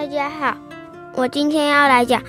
[0.00, 0.56] 大家好，
[1.14, 2.22] 我今天要来讲《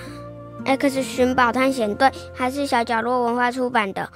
[0.66, 4.06] X 寻宝探险队》，还是小角落文化出版的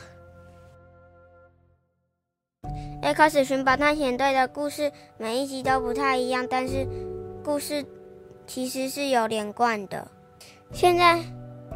[3.00, 6.86] 《X 寻宝探险队》的故事，每一集都不太一样，但是
[7.42, 7.82] 故事
[8.46, 10.06] 其实是有连贯的。
[10.70, 11.18] 现在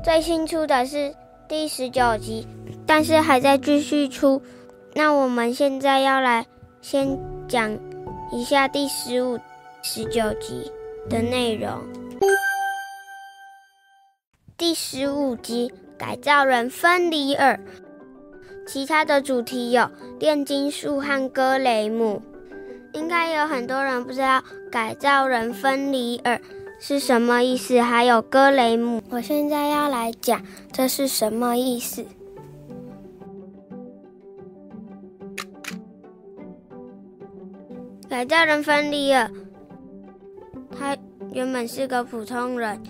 [0.05, 1.15] 最新出的是
[1.49, 2.47] 第十九集，
[2.87, 4.43] 但是还在继续出。
[4.93, 6.47] 那我们现在要来
[6.83, 7.19] 先
[7.49, 7.75] 讲
[8.31, 9.39] 一下第十五、
[9.81, 10.71] 十九集
[11.09, 11.81] 的内容。
[14.57, 17.59] 第十五集改造人芬里尔，
[18.67, 22.21] 其他的主题有炼金术和格雷姆。
[22.93, 26.41] 应该有很多人不知道改造人芬里尔
[26.81, 29.01] 是什么意思，还有格雷姆。
[29.11, 32.05] 我现在要来讲这是什么意思。
[38.09, 39.31] 改造人芬里尔，
[41.33, 42.81] 原本是个普通人。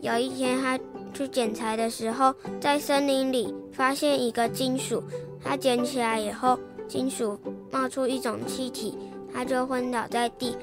[0.00, 0.78] 有一天，他
[1.12, 5.02] 去捡柴的时候，在森林里发现一个金属。
[5.42, 7.38] 他捡起来以后，金属
[7.70, 8.96] 冒出一种气体，
[9.32, 10.56] 他就昏倒在地。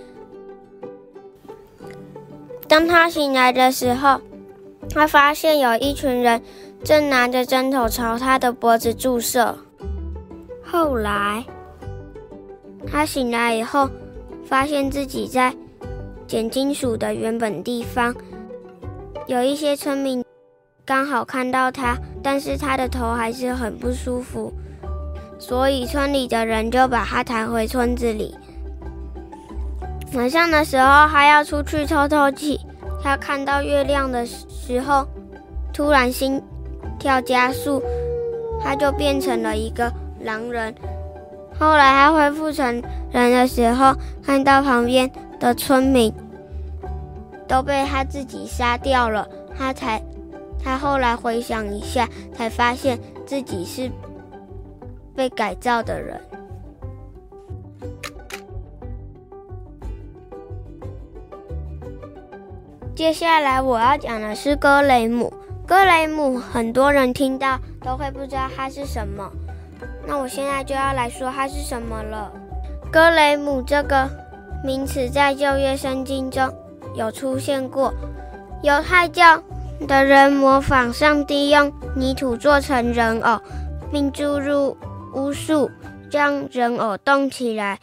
[2.68, 4.20] 当他醒来的时候，
[4.90, 6.42] 他发现有一群人
[6.84, 9.58] 正拿着针头朝他的脖子注射。
[10.64, 11.46] 后来。
[12.88, 13.90] 他醒来以后，
[14.46, 15.52] 发现自己在
[16.28, 18.16] 捡金属的原本地方。
[19.28, 20.24] 有一些村民
[20.86, 24.54] 刚好看到他，但是他的头还是很不舒服，
[25.40, 28.36] 所以村里的人就把他抬回村子里。
[30.14, 32.60] 晚上的时候，他要出去透透气。
[33.04, 35.06] 他看到月亮的时候，
[35.74, 36.42] 突然心
[36.98, 37.82] 跳加速，
[38.62, 40.74] 他就变成了一个狼人。
[41.60, 42.82] 后来他恢复成
[43.12, 45.10] 人的时候，看到旁边
[45.40, 46.14] 的村民
[47.48, 50.02] 都被他自己杀掉了，他才
[50.64, 53.92] 他后来回想一下，才发现自己是
[55.16, 56.20] 被改造的人。
[62.96, 65.32] 接下来我要讲的是格雷姆。
[65.68, 69.30] 格雷姆很多人听到都会不知道他是什么。
[70.08, 72.32] 那我现在就要来说他是什么了。
[72.92, 74.10] 格雷姆这个
[74.66, 76.52] 名词在旧约圣经中
[76.96, 77.94] 有出现过。
[78.64, 79.44] 犹太教
[79.88, 83.40] 的人模仿上帝用泥土做成人偶，
[83.92, 84.76] 并注入
[85.14, 85.70] 巫术，
[86.10, 87.80] 将人偶动起来。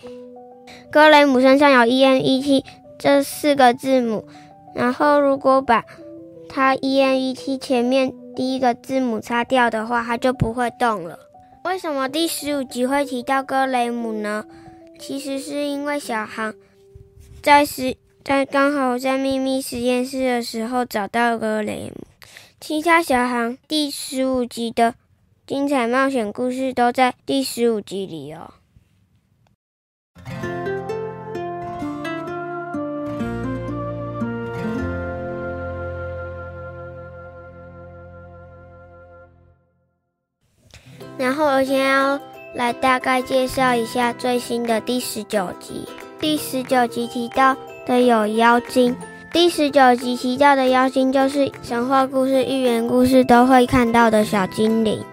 [0.90, 2.64] 哥雷姆身上有 E N E T
[2.98, 4.26] 这四个字母，
[4.74, 5.84] 然后如果把
[6.48, 11.16] 它 E N E T 前面第一个字母擦掉的话，它就不会动了。
[11.64, 14.44] 为什么第十五集会提到哥雷姆呢？
[14.98, 16.52] 其实是因为小航
[17.42, 22.06] 在实在刚好在秘密实验室的时候找到哥雷姆。
[22.60, 24.94] 其他小航第十五集的
[25.44, 28.54] 精彩冒险故事都在第十五集里哦。
[41.18, 42.20] 然后我先要
[42.54, 45.84] 来大概介绍一下最新的第十九集。
[46.22, 48.96] 第十九集提到的有妖精。
[49.32, 55.04] 第十九集提到的妖精就是神话故事、寓言故事都会看到的小精灵。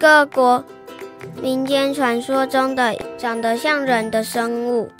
[0.00, 0.64] 各国
[1.42, 4.90] 民间传说中的长得像人的生物，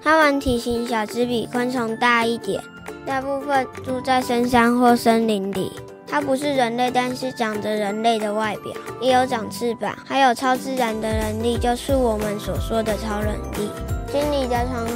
[0.00, 2.62] 它们体型小，只比昆虫大一点。
[3.04, 5.72] 大部分住在深山或森林里。
[6.06, 13.68] 它不是人类，但是长着人类的外表，也有长翅膀，还有超自然的能力，就是我们所说的超能力。
[14.12, 14.86] 精灵的传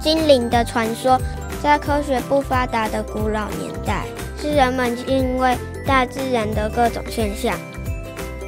[0.00, 1.18] 精灵的传说，
[1.62, 4.04] 在科学不发达的古老年代，
[4.40, 7.56] 是人们因为大自然的各种现象，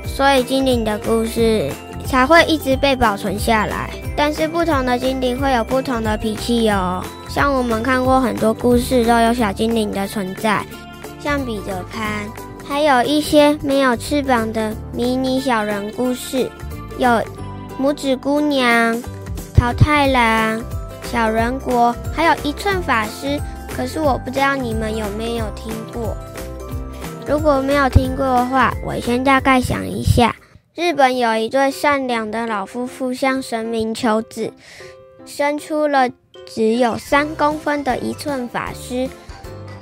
[0.04, 1.70] 所以精灵的故事
[2.06, 3.90] 才会一直被保存下来。
[4.16, 10.64] 但是不同的精灵会有不同的脾气哦，像我们看过很多故事都有小精灵的存在。
[11.20, 12.26] 像彼得潘，
[12.66, 16.50] 还有一些没有翅膀的迷你小人故事，
[16.98, 17.08] 有
[17.78, 19.02] 拇指姑娘、
[19.56, 20.62] 桃太郎、
[21.02, 23.40] 小人国，还有一寸法师。
[23.74, 26.16] 可是我不知道你们有没有听过。
[27.26, 30.36] 如果没有听过的话，我先大概想一下。
[30.74, 34.52] 日本有一对善良的老夫妇向神明求子，
[35.24, 36.08] 生出了
[36.46, 39.08] 只有三公分的一寸法师。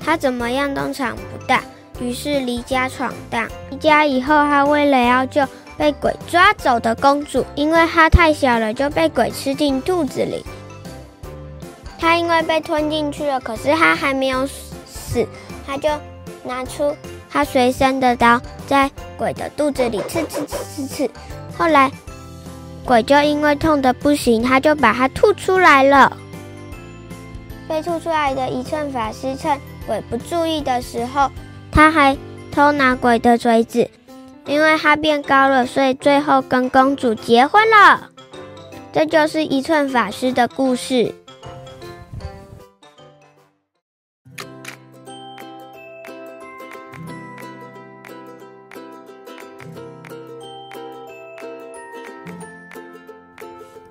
[0.01, 1.63] 他怎么样都长不大，
[2.01, 3.49] 于是离家闯荡。
[3.71, 5.43] 离家以后，他为了要救
[5.77, 10.45] 被鬼抓走的公主，因为她太小了，就被鬼吃进肚子里。
[11.99, 15.27] 她因为被吞进去了，可是她还没有死，
[15.67, 15.89] 她就
[16.45, 16.97] 拿出
[17.31, 21.11] 她随身的刀，在鬼的肚子里刺刺刺刺刺。
[21.57, 21.91] 后来
[22.85, 26.17] 鬼就因为痛的不行，他就把它吐出来了。
[27.67, 31.31] 被吐出来的一寸法师趁鬼不注意的时候，
[31.73, 32.15] 他还
[32.53, 33.89] 偷拿鬼的锤子，
[34.47, 38.11] 因为他变高了，所以最后跟公主结婚了。
[38.93, 41.15] 这就是一寸法师的故事。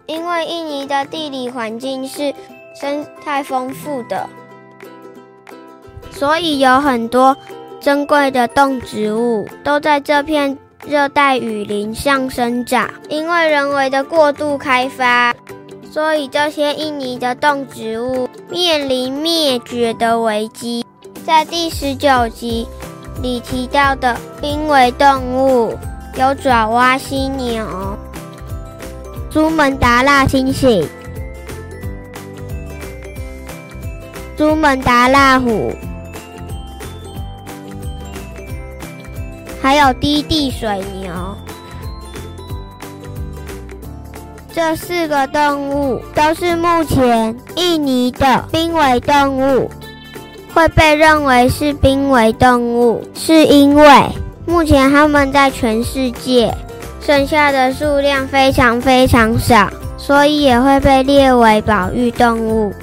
[0.06, 2.34] 因为印尼的地理环境是
[2.80, 4.30] 生态丰富的，
[6.12, 7.36] 所以有很多
[7.84, 10.58] 珍贵的动植物都在这片
[10.88, 12.90] 热带雨林上生长。
[13.10, 15.36] 因为人为的过度开发，
[15.92, 20.86] 所以这些印尼的动植物面临灭绝的危机。
[21.26, 22.66] 在第十九集
[23.22, 25.78] 里提到的濒危动物
[26.18, 27.68] 有爪哇犀牛。
[29.30, 30.88] 朱门达腊猩猩、
[34.38, 35.74] 朱门达腊虎，
[39.64, 41.10] 还有低地水牛，
[44.54, 49.72] 这四个动物都是目前印尼的濒危动物。
[50.54, 53.88] 会被认为是濒危动物，是因为
[54.46, 56.54] 目前它们在全世界。
[57.00, 62.74] 剩下的数量非常非常少，所以也会被列为保育动物，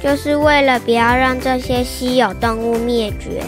[0.00, 3.42] 就是为了不要让这些稀有动物灭绝。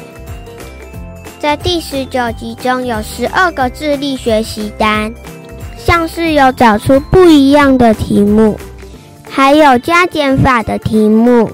[1.45, 5.13] 在第十九集中有十二个智力学习单，
[5.77, 8.59] 像是有找出不一样的题目，
[9.29, 11.51] 还有加减法的题目，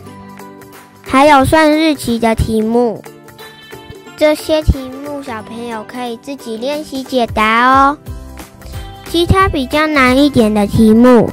[1.03, 3.03] 还有算日期的题目。
[4.17, 7.99] 这些题目小朋友可以自己练习解答哦。
[9.11, 11.29] 其他比较难一点的题目，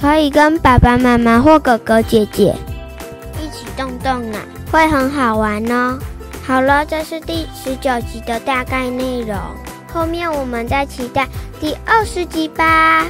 [0.00, 2.56] 可以跟爸爸妈妈或哥哥姐姐
[3.42, 4.38] 一起动动脑，
[4.72, 5.98] 会很好玩哦。
[6.46, 9.36] 好了，这是第十九集的大概内容，
[9.92, 11.26] 后面我们再期待
[11.58, 13.06] 第二十集吧。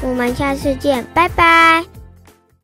[0.00, 1.97] 我们下次见，拜拜。